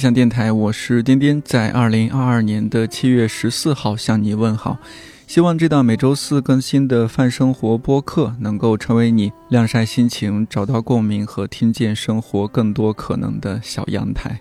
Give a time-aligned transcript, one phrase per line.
[0.00, 4.78] 向电台，我是颠颠，在二零二二年的七月十四号向你问好。
[5.26, 14.40] 希望这档每周四更新的泛生活播客能够成为你晾晒心情、找到共鸣和听见生活更多可能的小阳台。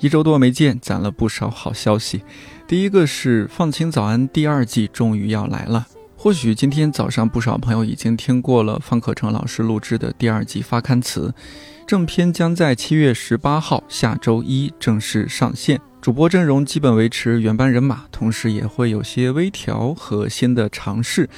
[0.00, 2.20] 一周多没见，攒了不少好消息。
[2.68, 5.86] 第一个是《放晴早安》第二季终于要来了。
[6.14, 11.32] 或许今天早上不少朋友已经听过了方可成老师录制的第二季发刊词，
[11.86, 15.78] 正片将在七月十八号下周一正式上线。
[16.00, 21.28] 主播阵容基本维持原班人马，同时也会有些微调和新的尝试。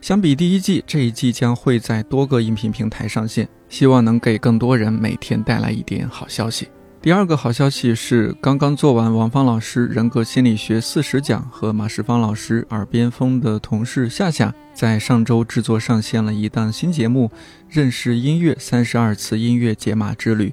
[0.00, 6.68] 相比第一季，这一季将会在多个音频平台上线，希望能给更多人每天带来一点好消息。
[7.02, 17.28] 第二个好消息是，刚刚做完王芳老师人格心理学四十讲和马世芳老师耳边风的同事夏夏，在上周制作上线了一档新节目
[17.70, 20.48] 《认识音乐三十二次音乐解码之旅》，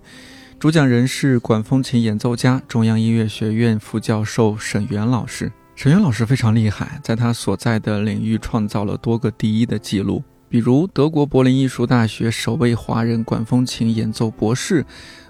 [0.57, 5.51] 主讲人是管风琴演奏家、中央音乐学院副教授沈源老师。
[5.75, 10.23] 沈源老师非常厉害，在他所在的领域创造了多个第一的记录。
[10.49, 14.85] 比如德国柏林艺术大学首位华人管风琴演奏博士，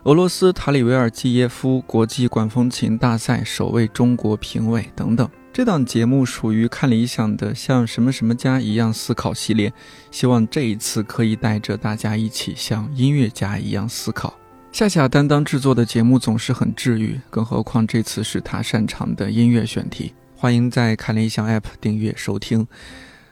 [0.08, 5.30] 俄罗斯塔里维尔季耶夫国际管风琴大赛首位中国评委等等。
[5.52, 9.74] 这档节目属于看理想的像什么什么家一样思考系列，
[10.10, 14.34] 希望这一次可以带着大家一起像音乐家一样思考。
[14.72, 20.14] 夏夏担当制作的节目总是很治愈，更何况这次是他擅长的音乐选题。
[20.38, 22.66] 欢迎在看理想 App 订阅收听。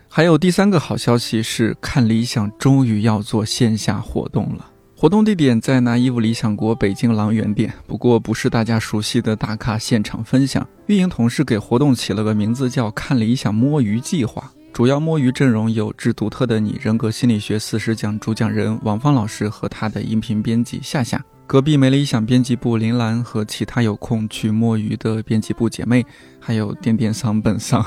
[0.10, 4.72] 还有第三个好消息是，看理想终于要做线下活动了。
[5.06, 10.68] 活动地点在拿衣服理想国北京郎园店，不过不是大家熟悉的打卡现场分享。
[10.88, 26.04] 运营同事给活动起了个名字叫“看理想摸鱼计划”，主要摸鱼阵容有致独特的你人格心理学四十讲主讲人王芳老师和他的音频编辑夏夏，隔壁没理想编辑部林兰和其他有空去摸鱼的编辑部姐妹，
[26.40, 27.86] 还有点点桑本桑。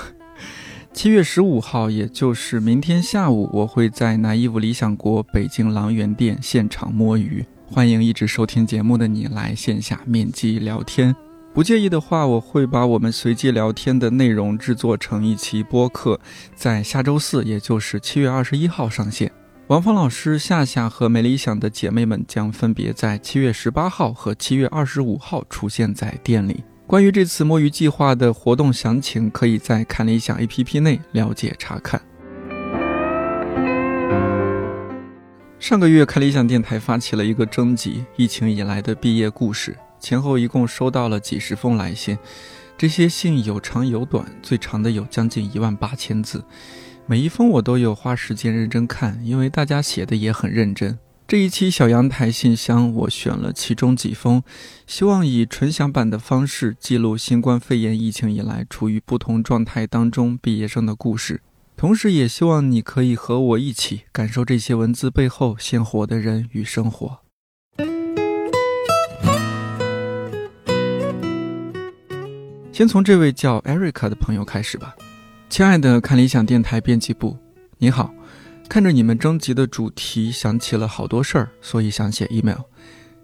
[0.99, 7.47] 七月十五号，也就是明天下午，我会在拿衣服理想国北京郎园店现场摸鱼。
[7.71, 11.15] 欢迎一直收听节目的你来线下面基聊天。
[11.55, 16.19] 不介意的话，我会把我们随机聊天的内容制作成一期播客，
[16.57, 19.31] 在下周四，也就是七月二十一号上线。
[19.69, 26.65] 王芳老师、夏夏和没理想的姐妹们将分别在七月十八号和七月二十五号出现在店里。
[26.89, 32.01] 关于这次摸鱼计划的活动详情，可以在看理想 APP 内了解查看。
[35.59, 42.17] 上个月，看理想电台发起了一个征集，疫情以来的毕业故事，前后一共收到了几十封来信，
[42.79, 46.43] 这些信有长有短，最长的有将近一万八千字，
[47.05, 50.99] 每一封我都有花时间认真看，因为大家写的也很认真。
[51.29, 54.43] 这一期小阳台信箱，我选了其中几封，
[54.87, 61.43] 希望以纯享版的方式记录新冠肺炎疫情以来处于不同状态当中毕业生的故事，
[61.77, 67.19] 同时也希望你可以和我一起感受这些文字背后鲜活的人与生活。
[72.73, 74.97] 先从这位叫 Erica 的朋友开始吧，
[75.51, 77.37] 亲爱的看理想电台编辑部，
[77.77, 78.15] 你好。
[78.69, 82.59] 看着你们征集的主题，想起了好多事儿，所以想写 email。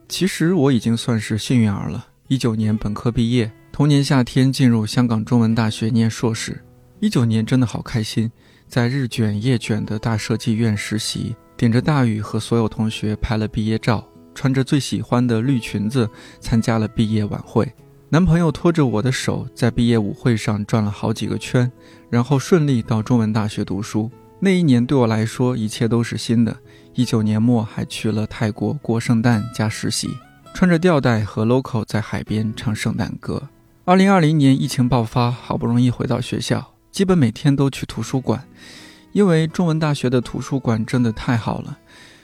[0.08, 2.06] 其实我已经算是幸运儿了。
[2.28, 6.64] 一九年本科毕业，同年夏天进入香港中文大学念硕士。
[6.98, 8.32] 一九年真的好开心，
[8.66, 14.02] 在日卷夜卷的大设计院实习，顶着大雨和所有同学拍了毕业照，
[14.34, 16.08] 穿着最喜欢的绿裙子
[16.40, 17.70] 参加了毕业晚会。
[18.08, 21.70] 男朋友拖着我的手，在毕业舞会上转了好几个圈，
[22.08, 24.10] 然后顺利到中文大学读书。
[24.40, 26.56] 那一年对我来说一切都是新的。
[26.94, 30.08] 一九年末还去了泰国过圣诞加实习，
[30.54, 33.48] 穿着吊带和 local 在海边唱圣诞歌。
[33.84, 38.46] 二零二零年疫情爆发，好不容易回到学校，基本每天都去图书馆，
[39.12, 41.78] 因为中文大学的图书馆真的太好了。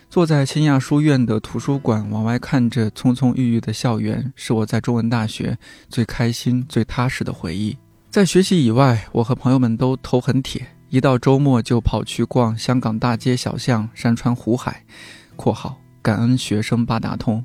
[0.08, 5.56] 坐在新亚书院的图书馆，往外看着葱葱郁郁的校园，是我在中文大学
[5.88, 7.76] 最开心、最踏实的回忆。
[8.10, 10.66] 在学习以外，我和朋友们都头很铁。
[10.90, 14.84] 一到周末就跑去逛香港大街小巷、山川湖海
[15.36, 17.44] （括号感恩学生八达通）。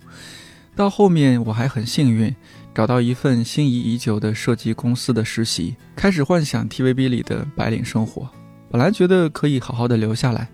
[0.75, 2.35] 到后面我还很幸运，
[2.73, 8.27] 找到一份心仪已久的设计公司的实习，开始幻想 TVB 里的白领生活。
[8.71, 10.49] 本来觉得可以好好的留下来，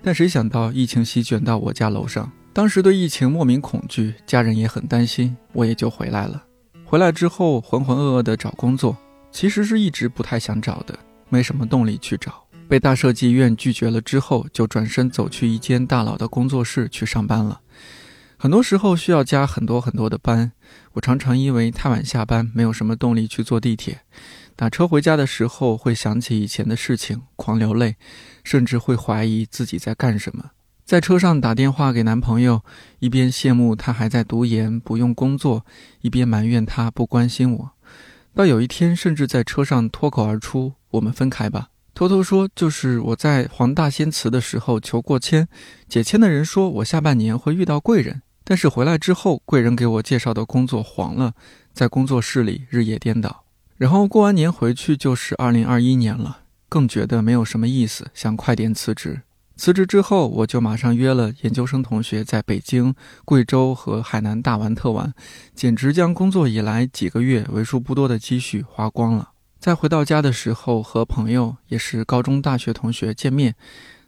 [0.00, 2.30] 但谁想到疫情席卷到我家楼上。
[2.52, 6.44] 当时对疫情莫名恐惧，家人也很担心，我也就回来了。
[6.84, 8.96] 回来之后浑浑噩噩的找工作，
[9.32, 10.96] 其实是一直不太想找的。
[11.28, 17.60] 没什么动力去找，被大设计院拒绝了之后，就转身走去一间大佬的工作室去上班了。
[18.38, 20.52] 很多时候需要加很多很多的班，
[20.92, 24.00] 我常常因为太晚下班，没有什么动力去坐地铁。
[24.54, 27.96] 打车回家的时候，会想起以前的事情，狂流泪，
[28.44, 30.50] 甚至会怀疑自己在干什么。
[30.84, 32.62] 在车上打电话给男朋友，
[33.00, 35.66] 一边羡慕他还在读研不用工作，
[36.02, 37.70] 一边埋怨他不关心我。
[38.34, 45.48] 到有一天，甚至在车上脱口而出：“我们分开吧。”偷偷说，就是我在黄大仙祠的时候求过签，
[45.88, 51.32] 解签的人说我下半年会遇到贵人，但是回来之后，贵人给我介绍的工作黄了，
[51.72, 53.44] 在工作室里日夜颠倒。
[53.78, 59.22] 然后过完年回去就是二零二一年了，更觉得没有什么意思，想快点辞职。
[59.56, 62.94] 辞职之后，我就马上约了研究生同学在北京、
[63.24, 65.14] 贵州和海南大玩特玩，
[65.54, 69.30] 简直将工作以来几个月为数不多的积蓄花光了。
[69.66, 73.56] 在回到家的时候，和朋友也是高中、大学同学见面，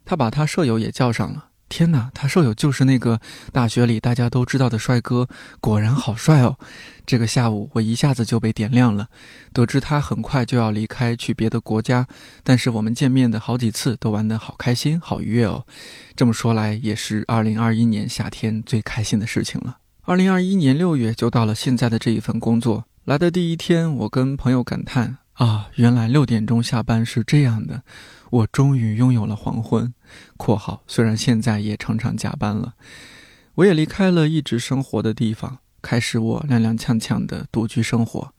[0.04, 1.46] 他把他舍友也叫上了。
[1.68, 3.20] 天哪，他舍友就是那个
[3.50, 5.28] 大学里大家都知道的帅哥，
[5.60, 6.56] 果然好帅哦！
[7.04, 9.08] 这个下午我一下子就被点亮了。
[9.52, 12.06] 得知他很快就要离开去别的国家，
[12.44, 15.66] 但是我们见面的好几次都玩得好开心、好愉悦哦。
[16.14, 19.78] 这么说来，也是2021年夏天最开心的事情了。
[20.06, 27.82] 2021年6月就到了现在的这一份工作，来的第一天，我跟朋友感叹啊，原来六点钟下班是这样的。
[28.30, 29.94] 我终于拥有了黄昏
[30.36, 32.74] （括号虽然现在也常常加班了），
[33.54, 38.34] 我也离开了一直生活的地方，开始我踉踉跄跄的独居生活。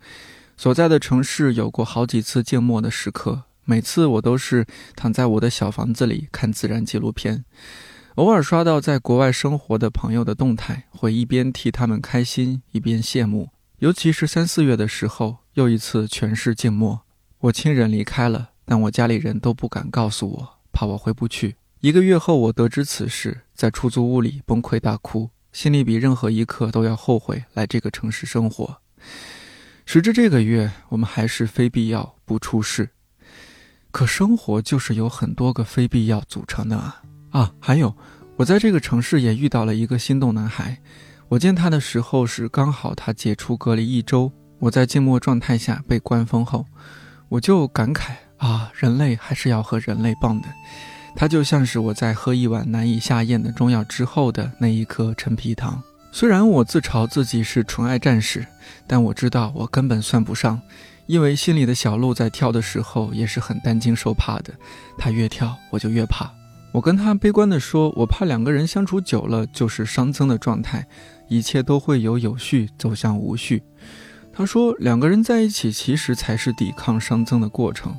[0.58, 4.66] 所在的城市有过好几次静默的时刻，每次我都是
[4.98, 7.46] 躺在我的小房子里看自然纪录片，
[8.16, 13.52] 偶尔刷到在国外生活的朋友的动态，会一边替他们开心，一边羡慕。
[13.78, 17.02] 尤其是三四月的时候，又一次全市静默，
[17.40, 18.50] 我亲人离开了。
[18.66, 21.56] 但我家里人都不敢告诉我，怕我回不去。
[21.80, 28.80] 一个月后，我得知此事，在出租屋里崩溃大哭，心里比任何一刻都要后悔来这个城市生活。
[29.86, 32.92] 时至这个月，我们还是非必要不出事。
[33.90, 37.02] 可生活就是由很多个非必要组成的啊！
[37.32, 37.96] 啊，还有，
[38.36, 40.80] 我在这个城市也遇到了一个心动男孩。
[41.30, 46.66] 我见他的时候是刚好他解除隔离一周，我在静默状态下被关封后，
[47.30, 48.12] 我就感慨。
[48.38, 50.48] 啊，人类还是要和人类棒的，
[51.14, 55.84] 它就像是我在喝一碗难以下咽的中药之后的那一颗陈皮糖。
[56.14, 58.48] 虽然我自嘲自己是纯爱战士，
[58.88, 60.58] 但我知道我根本算不上，
[61.06, 64.54] 因为心里的小鹿在跳的时候也是很担惊受怕的，
[64.98, 66.32] 它越跳我就越怕。
[66.72, 70.88] 我跟他悲观地说，我怕两个人相处久了就是熵增的状态，
[71.28, 73.62] 一切都会由有序走向无序。
[74.40, 77.94] 他说，两个人在一起其实才是抵抗熵增的过程。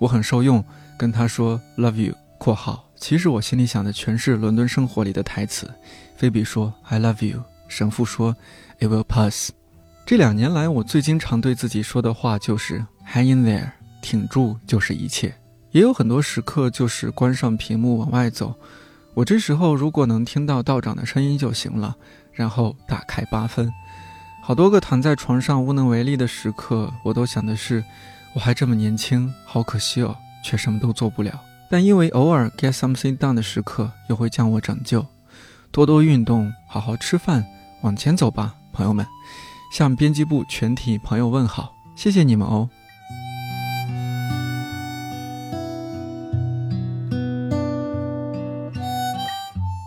[0.00, 0.64] 我很受用，
[0.98, 5.72] 跟他说 “love you”（ 括号其实我心里想的全是《伦敦生活》里的台词）。
[6.18, 8.34] 菲比说 “I love you”，神父说
[8.80, 9.52] “It will pass”。
[10.04, 13.70] 这两年来，我最经常对自己说的话就是 “Hang in there”，
[14.02, 15.32] 挺住就是一切。
[15.70, 18.52] 也有很多时刻就是关上屏幕往外走，
[19.14, 21.96] 我这时候如果能听到道长的声音就行了，
[22.32, 23.72] 然后打开八分。
[24.46, 27.82] 好多个躺在床上无能为力的时刻，我都想的是。
[28.32, 31.40] 我还这么年轻，好可惜哦，却什么都做不了。
[31.68, 35.04] 但因为偶尔 get something done 的时刻，又会将我拯救。
[35.72, 37.44] 多多运动，好好吃饭，
[37.80, 39.04] 往前走吧，朋友们。
[39.72, 42.70] 向编辑部全体朋友问好，谢谢你们哦。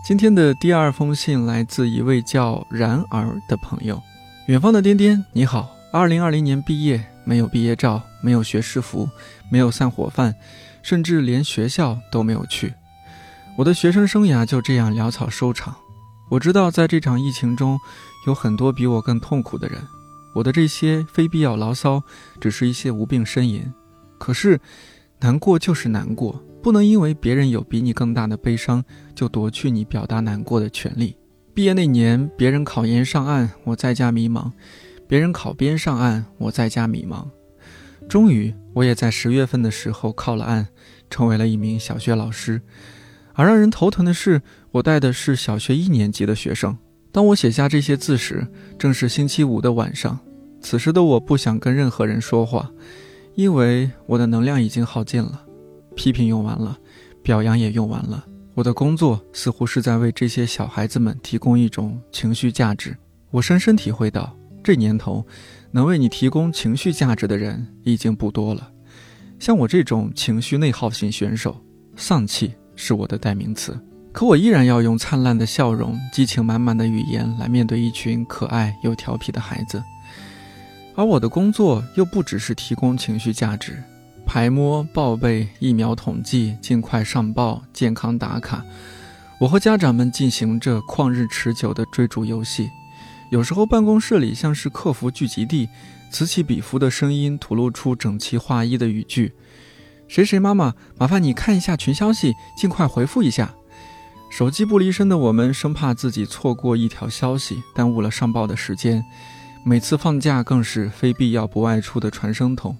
[0.04, 4.02] 今天的第二封信来自一位叫然而的朋友，
[4.50, 7.00] 远方的颠颠，你好，二零二零年毕业。
[7.22, 9.08] 没有毕业照，没有学士服，
[9.48, 10.34] 没有散伙饭，
[10.82, 12.74] 甚至连学校都没有去。
[13.56, 15.76] 我的学生生涯就这样潦草收场。
[16.28, 17.78] 我知道，在这场疫情中，
[18.26, 19.80] 有很多比我更痛苦的人。
[20.34, 22.02] 我的这些非必要牢骚，
[22.40, 23.72] 只是一些无病呻吟。
[24.18, 24.60] 可是，
[25.20, 28.82] 难过就是难过，不能因为别人有比你更大的悲伤，
[29.14, 31.14] 就夺去你表达难过的权利。
[31.52, 34.52] 毕业那年，别人考研上岸，我在家迷茫。
[35.08, 37.26] 别人考编上岸，我在家迷茫。
[38.08, 40.68] 终于，我也在十月份的时候靠了岸，
[41.10, 42.62] 成为了一名小学老师。
[43.34, 46.78] 而让人头疼的是，我带的是小学一年级的学生。
[47.10, 48.46] 当我写下这些字时，
[48.78, 50.18] 正是星期五的晚上。
[50.60, 52.70] 此时的我不想跟任何人说话，
[53.34, 55.44] 因为我的能量已经耗尽了。
[55.96, 56.78] 批评用完了，
[57.22, 58.24] 表扬也用完了。
[58.54, 62.96] 我的工作似乎是在为这些小孩子们提供一种情绪价值。
[63.30, 64.36] 我深深体会到。
[64.62, 65.24] 这年头，
[65.70, 68.70] 能为你提供情绪价值的人已经不多了。
[69.38, 71.58] 像我这种情绪内耗型选手，
[71.96, 73.74] 丧气是我的代名词。
[74.12, 79.82] 可我依然要用灿烂的笑容、激情满满的语言来面对一群可爱又调皮的孩子。
[80.94, 83.82] 而我的工作又不只是提供情绪价值，
[84.32, 88.64] 排摸、报备、疫苗统计、尽快上报、健康打卡，
[89.40, 92.70] 我和家长们进行着旷日持久的追逐游戏。
[93.32, 95.68] 有时候办公室里像是客服聚集地，
[96.12, 99.34] 此起彼伏的声音吐露出整齐划一的语句
[100.06, 103.52] ：“谁谁妈妈，麻烦你看一下群消息，尽快回复一下。”
[104.30, 109.04] 手机不离身的我们，生怕自己错过一条消息，耽误了上报的时间。
[109.64, 112.76] 每次放假更是非必要不外出的传声筒。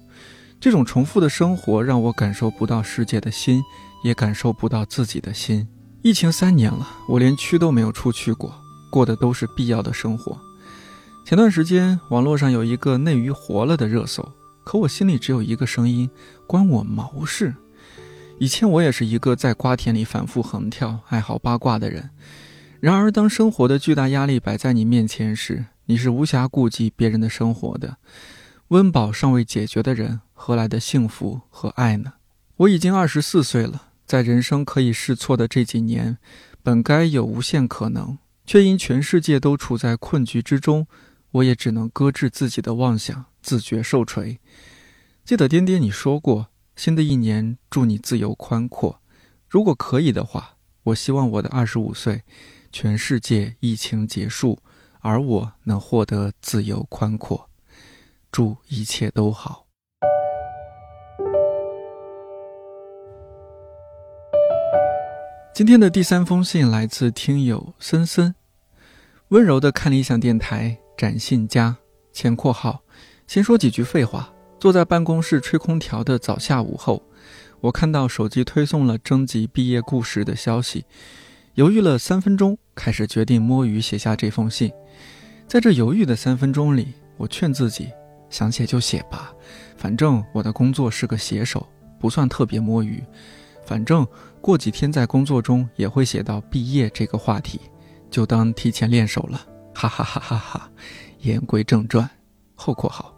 [0.61, 3.63] 这种重复的生活让我感受不到世界的心，
[4.05, 5.67] 也感受不到自己的心。
[6.03, 8.55] 疫情三年了，我连区都没有出去过，
[8.91, 10.39] 过的都是必要的生活。
[11.25, 16.11] 前段时间网络上有一个内娱活了的热搜，可我心里只有一个声音：
[16.47, 17.55] 关我毛事。
[18.39, 22.11] 以前我也是一个在瓜田里反复横跳、爱好八卦的人。
[22.81, 27.97] 然而，当生活的巨大压力摆在你面前时，你是无暇顾及别人的生活的。
[28.71, 32.13] 温饱尚未解决的人，何来的幸福和爱呢？
[32.59, 36.19] 我已经二十四岁了，在人生可以试错的这几年，
[36.63, 40.87] 本该有无限可能，却因全世界都处在困局之中，
[41.33, 44.39] 我也只能搁置自己的妄想，自觉受锤。
[45.25, 46.47] 记得颠颠你说过。
[46.77, 49.03] 新的一年，祝你自由宽阔。
[49.49, 52.23] 如果可以的话，我希望我的二十五岁，
[52.71, 54.61] 全世界疫情结束，
[55.01, 57.50] 而我能获得自由宽阔。
[58.33, 59.67] 祝一切都好。
[65.53, 68.35] 今天的第三封信来自听友森森，
[69.29, 71.77] 温柔的看理想电台展信佳
[72.13, 72.83] 前括号，
[73.27, 74.33] 先说几句废话。
[74.59, 77.03] 坐在办公室吹空调的早下午后，
[77.61, 80.85] 我看到手机推送了征集毕业故事的消息，
[81.55, 84.71] 犹豫了三分钟，开始决定摸鱼写下这封信。
[85.47, 87.91] 在这犹豫的三分钟里，我劝自己，
[88.31, 89.33] 想写就写吧，
[89.77, 91.69] 反正我的工作是个写手，
[91.99, 93.03] 不算特别摸鱼。
[93.67, 94.07] 反正
[94.41, 97.61] 过几天在工作中也会写到毕业这个话题，
[98.11, 99.47] 就当提前练手了。
[99.75, 100.71] 哈哈哈哈哈！
[101.21, 102.09] 言归正传，
[102.55, 103.15] 后括号。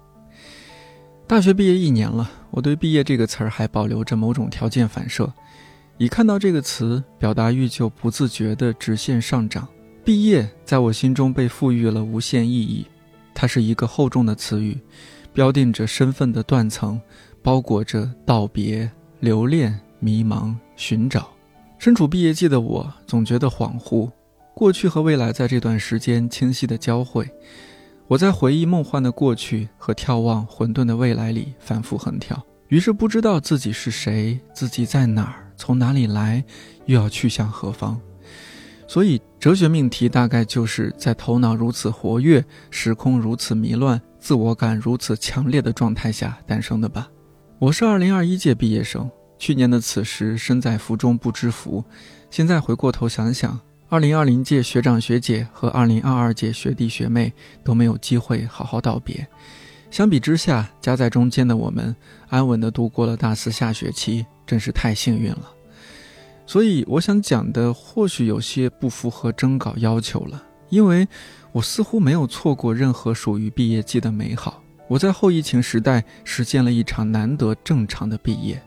[1.26, 5.33] 大学毕业一年了，我对“毕业”这个词儿还保留着某种条件反射，
[5.97, 9.66] 一看到这个词，表达欲就不自觉地直线上涨。
[10.04, 12.87] 毕业在我心中被赋予了无限意义，
[13.43, 14.79] 它是一个厚重的词语，
[15.33, 17.01] 标定着身份的断层，
[17.43, 21.29] 包裹着道别、留恋、迷茫、寻找。
[21.77, 24.09] 身处毕业季的我，总觉得恍惚，
[24.55, 27.29] 过去和未来在这段时间清晰地交汇。
[28.07, 36.45] 我在回忆梦幻的过去和眺望混沌的未来里反复横跳，于是不知道自己是谁，自己在哪儿，从哪里来，
[36.87, 38.01] 又要去向何方。
[38.93, 47.09] 所以，哲学命题大概就是在头脑如此活跃、时空如此迷乱、自我感如此强烈的状态下诞生的吧。
[47.59, 51.83] 我是二零二一届毕业生，去年的此时身在福中不知福，
[52.29, 53.59] 现在回过头想想。
[53.89, 57.33] 二零二零届学长学姐和二零二二届学弟学妹
[57.65, 59.27] 都没有机会好好道别，
[59.91, 61.97] 相比之下，夹在中间的我们
[62.29, 65.51] 安稳地度过了大四下学期，真是太幸运了。
[66.47, 71.07] 所以我想讲的或许有些不符合征稿要求了，因为
[71.53, 74.63] 我似乎没有错过任何属于毕业季的美好。
[74.89, 78.61] 我在后疫情时代实现了一场难得正常的毕业，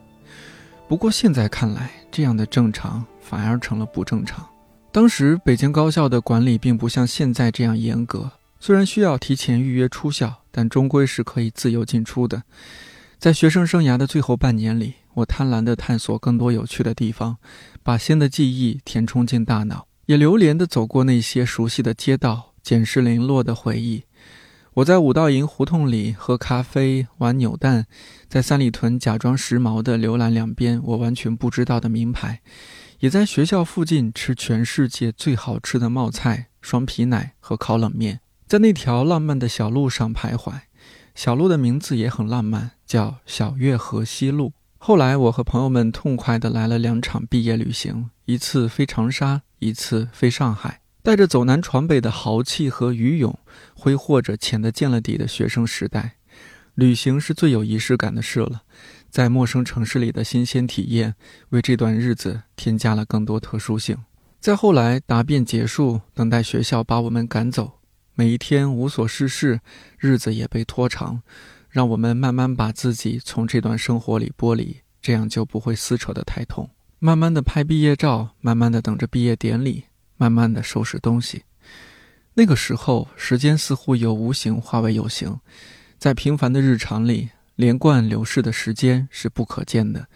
[0.87, 4.43] 不过现在看来，这样的正常反而成了不正常。
[4.91, 12.41] 当时北京高校的管理并不像现在这样严格，虽然需要提前预约出校，但终归是可以自由进出的。
[13.19, 17.37] 在学生生涯的最后半年里，我贪婪地探索更多有趣的地方，
[17.83, 24.03] 把新的记忆填充进大脑，也流连地走过那些熟悉的街道，捡拾零落的回忆。
[24.75, 27.85] 我在五道营胡同里喝咖啡、玩扭蛋，
[28.27, 32.41] 在三里屯假装时髦地浏览两边我完全不知道的名牌。
[32.99, 40.61] 也在学校附近吃全世界最好吃的冒菜、双皮奶和烤冷面，在那条浪漫的小路上徘徊。
[41.13, 44.51] 小路的名字也很浪漫，叫小月河西路。
[44.87, 53.35] 后来，我和朋友们痛快地来了两场毕业旅行，一次飞长沙，一次飞上海，带着走南闯北的豪气和余勇，
[53.73, 56.17] 挥霍着浅得见了底的学生时代。
[56.75, 58.61] 旅行是最有仪式感的事了。
[59.09, 61.15] 在陌生城市里的新鲜体验，
[61.49, 63.97] 为这段日子添加了更多特殊性。
[64.39, 67.79] 再后来，答辩结束，等待学校把我们赶走，
[68.13, 69.61] 每一天无所事事，
[69.97, 71.23] 日子也被拖长，
[71.75, 76.69] 让我们慢慢把自己从这段生活里剥离，这样就不会撕扯得太痛。
[76.99, 79.83] 慢慢的拍毕业照，慢慢的等着毕业典礼，
[80.15, 81.43] 慢慢的收拾东西。
[82.33, 85.37] 那个时候，时间似乎由无形化为有形，
[85.97, 87.27] 在平凡的日常里，
[87.57, 90.07] 连贯流逝的时间是不可见的。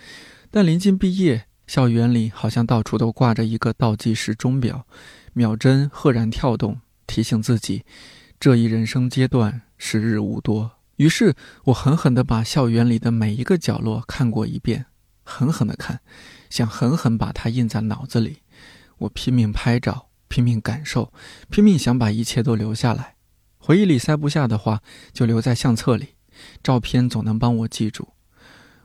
[0.49, 4.87] 但临近毕业，校园里好像到处都挂着一个倒计时钟表，
[5.33, 7.83] 秒针赫然跳动，提醒自己，
[8.39, 10.78] 这一人生阶段时日无多。
[10.99, 14.85] 于是我狠狠地把校园里的每一个角落看过一遍，
[15.23, 15.99] 狠狠地看，
[16.49, 18.39] 想狠狠把它印在脑子里。
[18.99, 20.05] 我拼命拍照。
[20.31, 21.11] 拼命感受，
[21.49, 23.15] 拼命想把一切都留下来。
[23.57, 26.09] 回忆里塞不下的话，就留在相册里。
[26.61, 28.09] 照片总能帮我记住。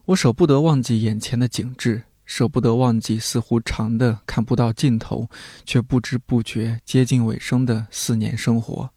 [0.06, 5.28] 我舍不得忘记眼前的景致，舍不得忘记似乎长的看不到尽头，
[5.66, 8.88] 却不知不觉接近尾声的四年生活。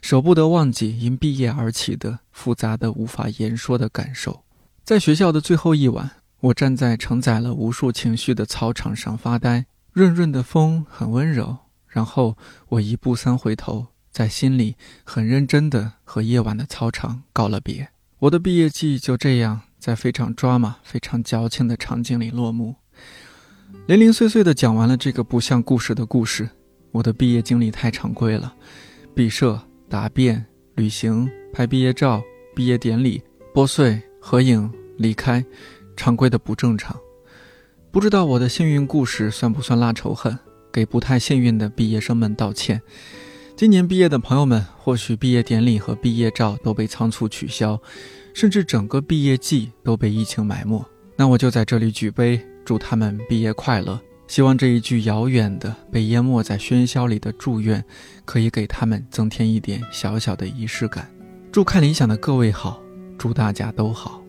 [0.00, 4.42] 舍不得忘记因毕业而起的复杂的无法言说的感受。
[4.84, 6.10] 在学校的最后一晚，
[6.40, 9.66] 我站在承载了无数情绪的操场上发呆。
[9.92, 11.56] 润润的风很温柔。
[11.88, 12.36] 然后
[12.68, 17.88] 我一步三回头，在心里很认真地和夜晚的操场告了别。
[18.18, 22.76] 我的毕业季就这样在非常抓马、非常矫情的场景里落幕。
[23.86, 26.48] 零零碎碎地讲完了这个不像故事的故事。
[26.92, 28.54] 我的毕业经历太常规了：
[29.14, 32.22] 毕设、答辩、旅行、拍毕业照、
[32.54, 33.22] 毕业典礼、
[33.54, 35.44] 拨穗、合影、离开，
[35.96, 36.96] 常规的不正常。
[37.90, 40.38] 不知道我的幸运故事算不算拉仇恨？
[40.72, 42.82] 给不太幸运的毕业生们道歉。
[43.56, 47.80] 今年毕业的朋友们，或许毕业典礼和毕业照都被仓促取消，
[48.34, 50.84] 甚至整个毕业季都被疫情埋没。
[51.16, 53.98] 那我就在这里举杯，祝他们毕业快乐。
[54.28, 57.82] 希望这一句遥远的、被淹没在喧嚣里的祝愿，
[58.24, 61.08] 可以给他们增添一点小小的仪式感。
[61.52, 62.82] 祝看理想的各位好，
[63.16, 64.20] 祝大家都好。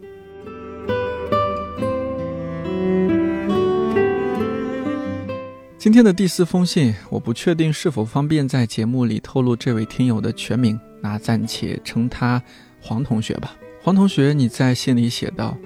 [5.79, 12.41] 今天的第四封信，我不确定是否方便在节目里透露这位听友的全名，那暂且称他
[12.79, 13.55] 黄同学吧。
[13.81, 15.57] 黄同学，你在信里写道：“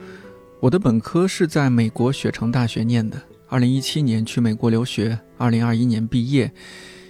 [0.62, 6.50] 我的本科是在美国雪城大学念的，二零一七年去美国留学，二零二一年毕业。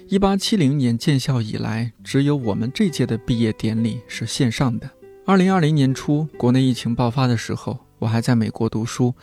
[0.08, 4.90] 一八七零年建校以来，只有我们这届的毕业典礼是线上的。
[5.24, 9.14] 二零二零年初，国内疫情爆发的时候，我还在美国读书。”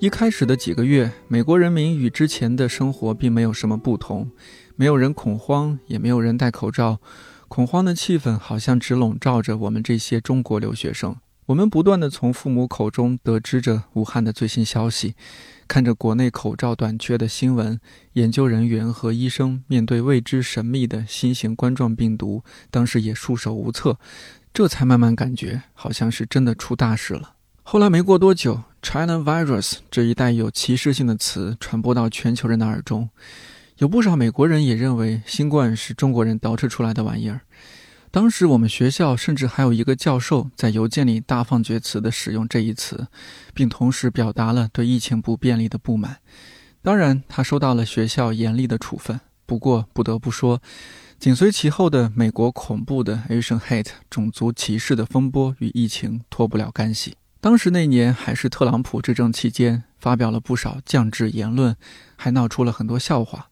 [0.00, 4.28] 一开始的几个月，美国人民与之前的生活并没有什么不同，
[4.74, 6.98] 没有人恐慌，也没有人戴口罩，
[7.46, 11.14] 恐慌的气氛好像只笼罩着我们这些中国留学生。
[11.48, 15.14] 我们不断地从父母口中得知着武汉的最新消息，
[15.66, 17.80] 看着国内口罩短缺的新闻，
[18.12, 23.98] 研究人员和医生面对未知神秘的新型冠状病毒，当时也束手无策，
[24.52, 27.32] 这才慢慢感觉好像是真的出大事了。
[27.62, 33.08] 后来没过多久，China virus 这一带有歧视性的词传播到全球人的耳中，
[33.78, 37.40] 有不少美国人也认为新冠是中国人捯饬出来的玩意儿。
[38.18, 43.06] 当时我们学校甚至还有一个教授在邮件里大放厥词地使用这一词，
[43.54, 46.16] 并同时表达了对疫情不便利的不满。
[46.82, 49.20] 当然，他收到了学校严厉的处分。
[49.46, 50.60] 不过不得不说，
[51.20, 57.14] 紧随其后的美国恐怖的 Asian hate 种族歧视的风波与疫情脱不了干系。
[57.40, 61.76] 当时那年还是特朗普执政期间，发表了不少降智言论，
[62.16, 63.50] 还闹出了很多笑话。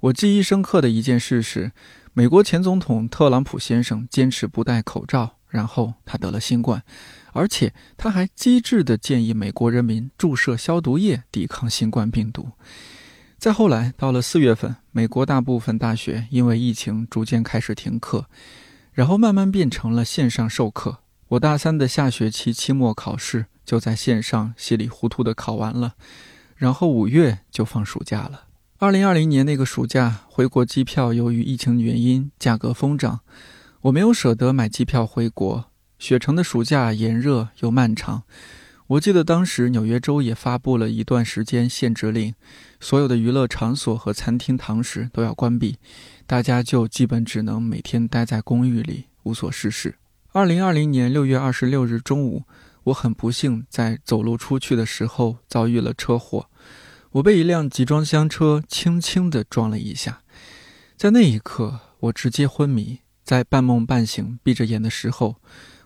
[0.00, 1.72] 我记忆深刻的一件事是，
[2.18, 6.82] 美国前总统特朗普先生坚持不戴口罩，然后他得了新冠，
[7.34, 12.52] 而且他还机智地建议美国人民注射消毒液抵抗新冠病毒。
[13.36, 18.30] 再后来，到了四月份，美国大部分大学因为疫情逐渐开始停课，
[18.94, 21.00] 然后慢慢变成了线上授课。
[21.28, 25.96] 我大三的下学期期末考试就在线上稀里糊涂的考完了，
[26.56, 28.45] 然后五月就放暑假了。
[28.78, 33.20] 二零二零年那个暑假，回国机票由于疫情原因价格疯涨，
[33.80, 35.64] 我没有舍得买机票回国。
[35.98, 38.24] 雪城的暑假炎热又漫长，
[38.88, 42.34] 我记得当时纽约州也发布了一段时间限制令，
[42.78, 45.78] 所有的娱乐场所和餐厅堂食都要关闭，
[46.26, 49.94] 大家就基本只能每天待在公寓里无所事事。
[50.32, 52.42] 二零二零年六月二十六日中午，
[52.84, 56.50] 我很不幸在走路出去的时候遭遇了车祸，
[57.16, 60.20] 我被一辆集装箱车轻轻地撞了一下，
[60.98, 65.36] 在那一刻我直接昏迷，在半梦半醒、闭着眼的时候，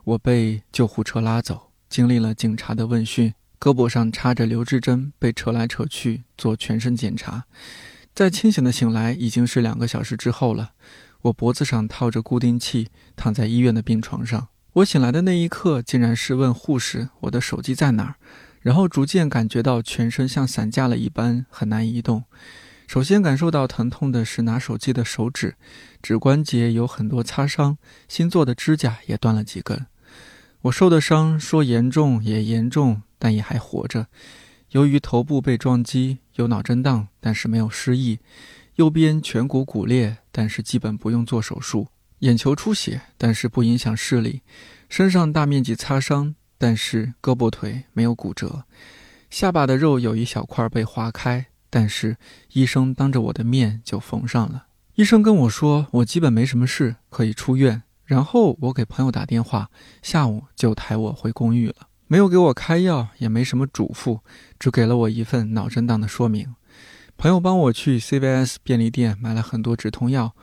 [0.03, 7.45] 我被救护车拉走，经历了警察的问讯，胳膊上插着留置针，被扯来扯去做全身检查，
[8.13, 10.73] 在清醒的醒来已经是两个小时之后了。
[11.23, 14.49] 我脖子上套着固定器，躺在医院的病床上。
[14.73, 18.17] 我醒来的那一刻，竟然是问护士：“我的手机在哪儿？”
[18.61, 22.25] 然后逐渐感觉到全身像散架了一般，很难移动。
[22.87, 25.55] 首先感受到疼痛的是拿手机的手指，
[26.03, 29.87] 指关节有很多擦伤，新做的指甲也断了几根。
[30.63, 34.09] 我受的伤说严重也严重，但也还活着。
[34.73, 38.19] 由于头部被撞击，有脑震荡，但是没有失忆；
[38.75, 41.87] 右边颧骨骨裂，但是基本不用做手术；
[42.19, 44.43] 眼球出血，但是不影响视力；
[44.89, 48.65] 身上大面积擦伤，但是胳膊腿没有骨折；
[49.31, 51.47] 下巴的肉有一小块被划开。
[51.71, 52.19] 但是
[52.53, 54.67] 医生当着我的面就缝上了。
[54.97, 57.83] 医生跟我说，我基本没什么事，可以出院。
[58.05, 59.71] 然后我给朋友打电话，
[60.03, 61.87] 下午就抬我回公寓了。
[62.09, 64.21] 没有给我开药，也没什么嘱咐，
[64.59, 66.55] 只给了我一份脑震荡的说明。
[67.17, 70.35] 朋友帮我去 CVS 便利店买了很多止痛药。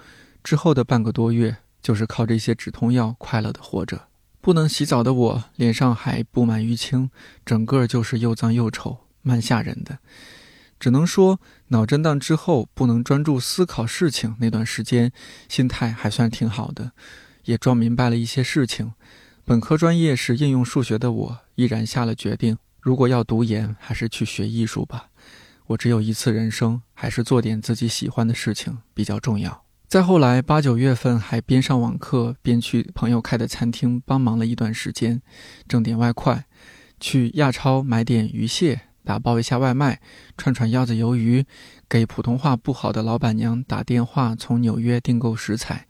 [0.43, 4.07] 之后的半个多月，就是靠这些止痛药快乐的活着。
[4.39, 7.09] 不能洗澡的我，脸上还布满淤青，
[7.45, 9.99] 整个就是又脏又丑，蛮吓人的。
[10.79, 15.11] 只能说，脑震荡之后不能专注思考事情那段时间，
[15.49, 16.91] 心态还算挺好的，
[17.45, 18.93] 也装明白了一些事情。
[19.43, 25.09] 本科专业是应用数学的我，毅然下了决定：如果要读研，还是去学艺术吧。
[25.67, 29.66] 我只有一次人生，还是做点自己喜欢的事情比较重要。
[29.87, 35.21] 再后来，八九月份还边上网课边去朋友开的餐厅帮忙了一段时间，
[35.65, 36.45] 挣点外快，
[36.99, 38.81] 去亚超买点鱼蟹。
[39.05, 40.01] 打包一下外卖，
[40.37, 41.45] 串串腰子鱿鱼，
[41.87, 45.87] 给普通话不好的老板娘打电话，从纽约订购食材。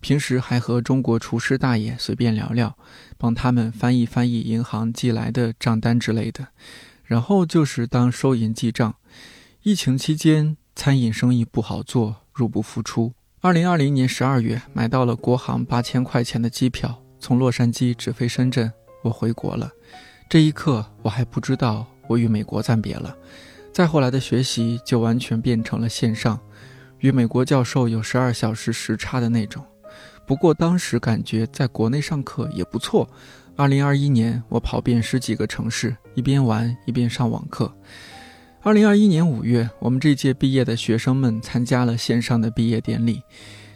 [0.00, 2.76] 平时还和中国厨师大爷随便聊聊，
[3.16, 6.48] 帮他们翻译翻译银行寄来的账单之类的。
[7.04, 8.96] 然后就是当收银记账。
[9.62, 13.12] 疫情期间，餐饮生意不好做，入不敷出。
[13.46, 19.70] 二零二零年十二月，买到了国航八千块钱的机票，从洛杉矶直飞深圳，我回国了。
[20.28, 21.86] 这一刻，我还不知道。
[22.08, 23.16] 我与美国暂别了，
[23.72, 26.40] 再后来的学习就完全变成了线上，
[26.98, 29.64] 与美国教授有十二小时时差的那种。
[30.26, 33.08] 不过当时感觉在国内上课也不错。
[33.54, 37.72] 二零二一年，我跑遍十几个城市，一边玩一边上网课。
[38.66, 43.22] 二零二一年五月，我们这届毕业的学生们参加了线上的毕业典礼。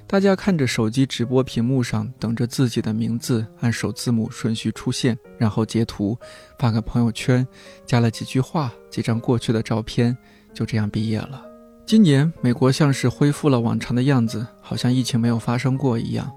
[0.05, 6.18] 大家看着手机直播屏幕上，等着自己的名字按首字母顺序出现，然后截图
[6.59, 7.46] 发个朋友圈，
[7.87, 10.18] 加了几句话，几张过去的照片，
[10.53, 11.40] 就这样毕业了。
[11.87, 16.29] 今年美国像是恢复了往常的样子，好像疫情没有发生过一样，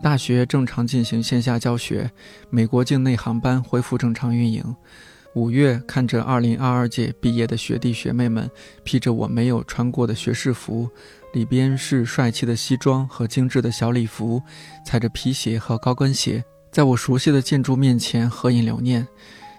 [0.00, 2.08] 大学正常进行线下教学，
[2.48, 4.62] 美国境内航班恢复正常运营。
[5.34, 8.50] 五月，看着二零二二届毕业的学弟学妹们
[8.82, 10.88] 披着我没有穿过的学士服，
[11.32, 14.42] 里边是帅气的西装和精致的小礼服，
[14.84, 19.06] 踩着皮鞋和高跟鞋，在我熟悉的建筑面前合影留念。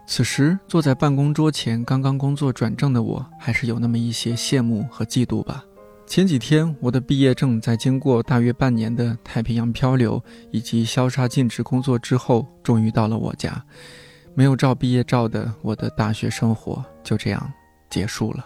[0.06, 5.64] 此时，坐在办公桌前刚刚工作转正的我，还是有那么一些羡慕和嫉妒吧。
[6.08, 13.64] 前几天，我的毕业证在经过大约半年的太平洋漂流以及消杀禁止工作之后，终于到了我家。
[14.40, 17.54] 没有照毕业照的我的大学生活就这样
[17.90, 18.46] 结束了。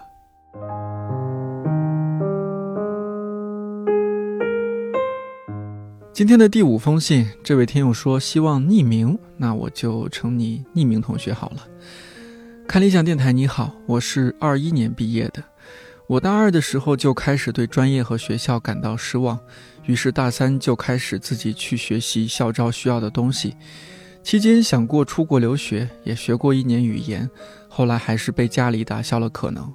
[6.12, 11.58] 今天的第五封信，这位听友说希望匿名，那我就称你匿名同学好了。
[12.68, 15.44] 看理想电台，你好，我是二一年毕业的，
[16.08, 19.40] 我大二的时候就开始对专业和学校感到失望，
[19.86, 23.56] 于是大三就开始自己去学习校招需要的东西。
[24.24, 27.30] 期间想过出国留学，也学过一年语言，
[27.68, 29.72] 后来还是被家里打消了可能。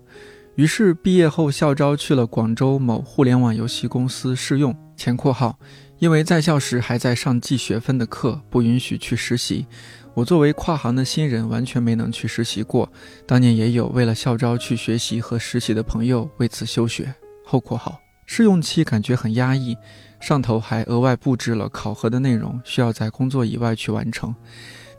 [0.56, 5.56] 于是毕业后校招去了广州某互联网游戏公司试用（前括号），
[6.00, 9.66] 因为在校时还在上计学分的课，不允许去实习。
[10.14, 12.90] 我作为跨行的新人，完全没能去实习过。
[13.24, 17.14] 当年也有为了校招去学习和实习的朋友为此休学
[17.46, 18.00] （后括号）。
[18.26, 19.76] 试用期感觉很压抑。
[20.20, 24.34] 上头还额外布置了考核的内容，需要在工作以外去完成。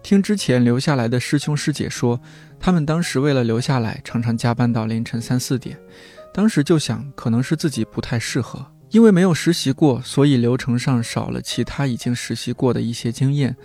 [0.01, 2.19] 听之前留下来的师兄师姐说，
[2.59, 5.77] 他们当时为了留下来，常常加班到凌晨三四点。
[6.33, 13.55] 当时就想，可能是自己不太适合，因为没有实习过，所以流程上少了其他已经实习过的一些经验。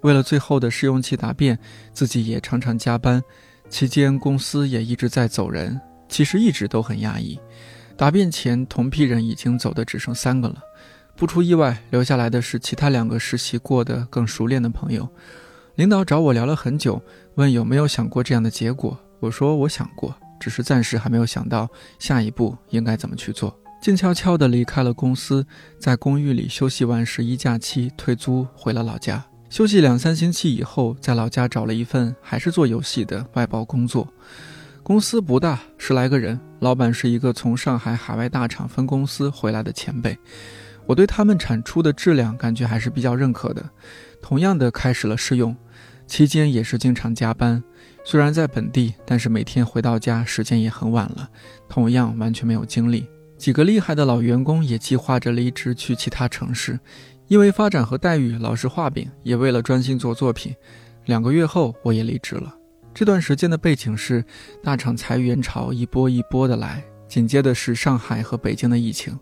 [0.00, 1.58] 为了最后的试用期答辩，
[1.92, 3.22] 自己也常常加班。
[3.68, 7.38] 期间公司也一直在走人，其实一直都很压抑。
[7.96, 10.56] 答辩前，同批人已经走的只剩三个了。
[11.16, 15.08] 不出意外，留下来的是其他两个实习过得更熟练的朋友。
[15.76, 17.00] 领导找我聊了很久，
[17.36, 18.98] 问有没有想过这样的结果。
[19.20, 23.56] 我说我想过，只是暂时还没有想到下一步应该怎么去做。
[23.80, 25.46] 静悄悄地离开了公司，
[25.78, 29.24] 在公寓里休息完十一假期，退租回了老家。
[29.48, 34.06] 休息两三星期以后，在老家找了一份还是做游戏的外包工作。
[34.82, 40.18] 公司不大，十来个人，老板是一个从上海海外大厂分公司回来的前辈。
[40.86, 43.70] 我对他们产出的质量感觉还是比较认可的。
[44.20, 45.56] 同样的，开始了试用，
[46.06, 47.62] 期间也是经常加班。
[48.04, 51.28] 虽然在本地，但是每天回到家时间也很晚了，
[51.68, 53.06] 同样完全没有精力。
[53.38, 56.78] 几个厉害的老员工也计划着离职去其他城市。
[57.28, 60.54] 因为发展和待遇老是画饼，也为了专心做作品，
[61.06, 62.54] 两个月后我也离职了。
[62.92, 64.22] 这段时间的背景是
[64.62, 69.18] 大厂裁员潮一波一波的来，紧接着是上海和北京的疫情。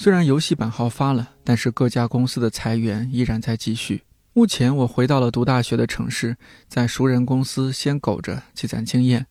[0.00, 4.04] 虽然游戏版号发了，但是各家公司的裁员依然在继续。
[4.32, 6.36] 目前我回到了读大学的城市，
[6.68, 9.26] 在熟人公司先苟着积攒经验。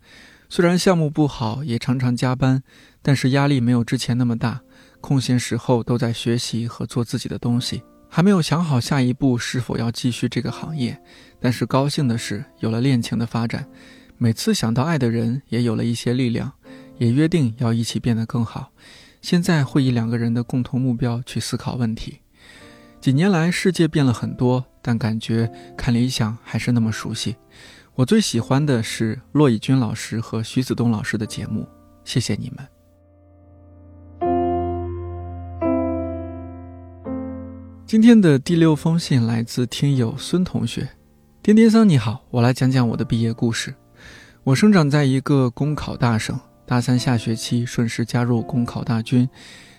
[0.49, 2.61] 虽然项目不好，也常常加班，
[3.01, 4.59] 但是压力没有之前那么大。
[4.99, 7.81] 空闲时候都在学习和做自己的东西。
[8.09, 11.01] 还没有想好下一步是否要继续这个行业，
[11.39, 13.65] 但是高兴的是有了恋情的发展，
[14.17, 16.51] 每次想到爱的人也有了一些力量，
[16.97, 18.73] 也约定要一起变得更好。
[19.29, 22.19] 现在会以两个人的共同目标去思考问题。
[23.01, 27.35] 几年来世界变了很多，但感觉看理想还是那么熟悉。
[27.95, 31.67] 我最喜欢的是骆以军老师和徐子东老师的节目，
[32.05, 32.65] 谢谢你们。
[37.85, 40.87] 今天的第六封信来自听友孙同学，
[41.41, 43.75] 颠颠桑你好，我来讲讲我的毕业故事。
[44.45, 49.29] 我生长在一个公考大省，大三下学期顺势加入公考大军，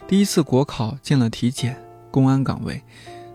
[0.06, 1.76] 第一次国考进了体检
[2.10, 2.82] 公安岗位。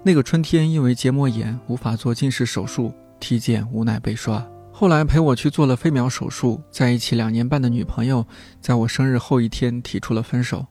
[0.02, 4.44] 那个春天因为结膜炎无法做近视手术，体检无奈被刷。
[4.72, 8.26] 后来陪我去做了飞秒手术，在一起两年半的女朋友，
[8.60, 10.66] 在我生日后一天提出了分手。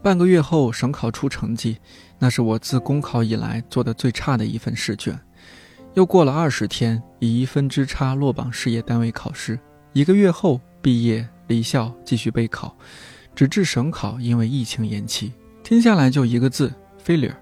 [0.00, 1.78] 半个月后省考出成绩。
[2.20, 5.18] 那是我自公考以来做的最差的一份试卷，
[5.94, 9.58] 又过了二十天，以一分之差落榜事业单位考试。
[9.92, 12.74] 一个月后毕业离校，继续备考，
[13.34, 15.34] 直至省考因为疫情延期。
[15.62, 16.72] 听下来就一个字
[17.04, 17.34] ：failure。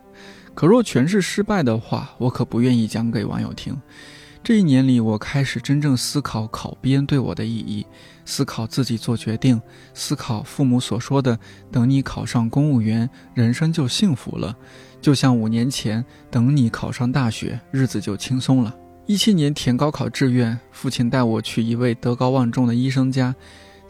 [0.53, 3.81] 可若全是失败的话，我可不愿意讲给网友听。
[4.43, 7.87] 这一年里，我开始真正思考考编对我的意义。
[8.25, 9.61] 思考自己做决定，
[9.95, 11.39] 思考父母所说的
[11.71, 14.57] “等你考上公务员，人生就幸福了”，
[15.01, 18.75] 就像五年前等你考上大学，日子就轻松了。
[19.07, 23.35] 一七年填高考志愿，父亲带我去一位德高望重的医生家，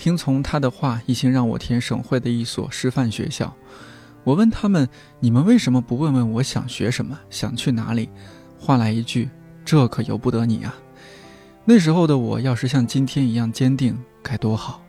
[0.00, 3.54] 听从他的话，一心让我填省会的一所师范学校。
[4.24, 4.88] 我问他们
[5.20, 8.08] ：“你们为什么不问问我想学什么，想去哪里？”
[8.58, 9.28] 换来一句
[9.62, 10.74] ：“这可由不得你啊。”
[11.66, 13.94] 那时候的我，要是像今天一样坚定。
[14.22, 14.82] 该多好！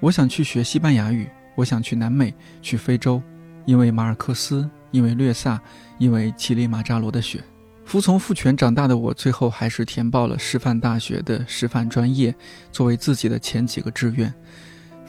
[0.00, 3.22] 我想去学西班牙语，我想去南美，去非洲，
[3.64, 5.62] 因为马尔克斯，因为略萨，
[5.98, 7.40] 因为乞力马扎罗的雪。
[7.88, 12.34] 服从父权长大的我，最后还是填报了师范大学的师范专业，
[12.70, 14.32] 作为自己的前几个志愿。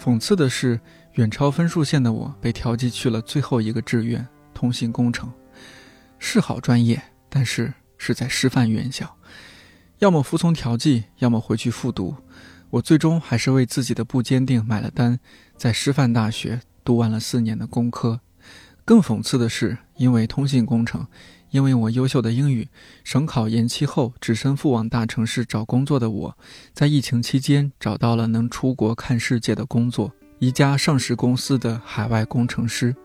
[0.02, 0.80] 讽刺的是，
[1.16, 5.30] 远超分数线的我被调剂去了最后一个志愿——通信工程，
[6.20, 9.14] 是好专业，但是是在师范院校，
[9.98, 12.16] 要么服从调剂，要么回去复读。
[12.70, 15.20] 我最终还是为自己的不坚定买了单，
[15.58, 18.22] 在师范大学读完了四年的工科。
[18.86, 21.06] 更讽刺的是，因为通信工程，
[21.52, 22.68] 因为我优秀的英语，
[23.04, 26.38] 省考延期后只身赴往大城市找工作的我，
[26.74, 32.96] 在疫情期间找到了能出国看世界的工作，一家上市公司的海外工程师。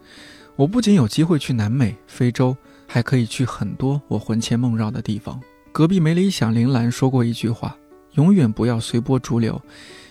[0.57, 5.40] 我不仅有机会去南美、非洲，还可以去很多我魂牵梦绕的地方。
[5.72, 7.76] 隔壁没理想铃兰说过一句话。
[8.12, 9.61] 永远不要随波逐流，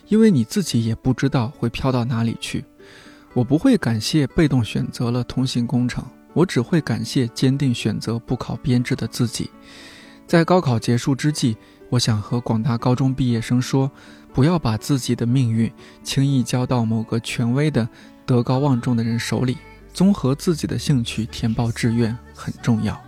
[0.09, 2.65] 因为你自己也不知道会飘到哪里去。
[3.33, 9.49] 我不会感谢被动选择了通信工程，我只会感谢坚定选择不考编制的自己。
[10.25, 11.55] 在高考结束之际，
[11.89, 13.91] 我想和广大高中毕业生说：
[14.33, 17.87] 不要把自己的命运轻易交到某个权威的、
[18.25, 19.57] 德高望重的人手里。
[19.93, 22.99] 综合自己的兴趣填报志愿很重要。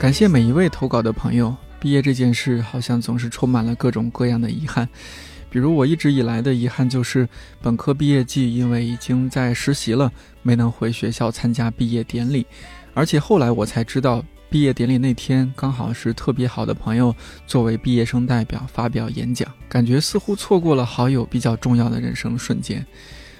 [0.00, 1.54] 感谢每一位投稿的朋友。
[1.78, 4.88] 毕业这件事好像总是充满了各种各样的遗憾，
[5.50, 7.28] 比如我一直以来的遗憾就是
[7.60, 10.10] 本科毕业季因为已经在实习了，
[10.40, 12.46] 没能回学校参加毕业典礼，
[12.94, 17.14] 而且后来我才知道，毕业典礼那天刚好是特别好的朋友
[17.46, 22.84] 作为毕业生代表发表演讲，感觉似乎错过了好友比较重要的人生瞬间。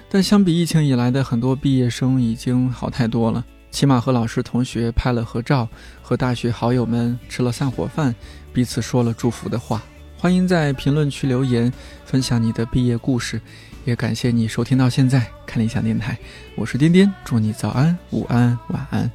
[0.07, 3.43] 但相比疫情以来的很多毕业生，已经好太多了。
[3.71, 5.67] 起码和老师同学拍了合照，
[6.01, 8.13] 和大学好友们吃了散伙饭，
[8.53, 9.81] 彼此说了祝福的话，
[10.17, 11.71] 欢迎在评论区留言，
[12.05, 13.41] 分享你的毕业故事。
[13.83, 16.15] 也感谢你收听到现在，看理想电台，
[16.55, 19.09] 我是颠颠，祝你早安、午安、晚安，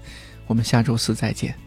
[0.47, 1.66] 我们下周四再见。